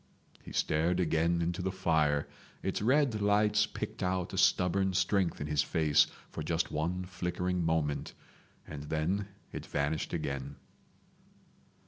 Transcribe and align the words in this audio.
He 0.41 0.51
stared 0.51 0.99
again 0.99 1.43
into 1.43 1.61
the 1.61 1.71
fire. 1.71 2.27
Its 2.63 2.81
red 2.81 3.21
lights 3.21 3.67
picked 3.67 4.01
out 4.01 4.33
a 4.33 4.37
stubborn 4.39 4.93
strength 4.93 5.39
in 5.39 5.45
his 5.45 5.61
face 5.61 6.07
for 6.31 6.41
just 6.41 6.71
one 6.71 7.05
flickering 7.05 7.63
moment, 7.63 8.15
and 8.65 8.81
then 8.81 9.27
it 9.51 9.67
vanished 9.67 10.11
again. 10.11 10.55